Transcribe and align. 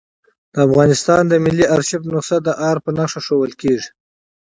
د 0.53 0.55
افغانستان 0.67 1.21
د 1.27 1.33
ملي 1.45 1.65
آرشیف 1.75 2.01
نسخه 2.13 2.37
د 2.43 2.49
آر 2.69 2.77
په 2.85 2.89
نخښه 2.97 3.21
ښوول 3.25 3.51
کېږي. 3.61 3.89